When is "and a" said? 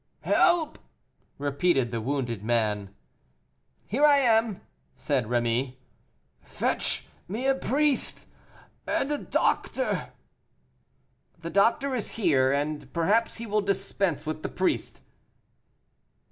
8.87-9.19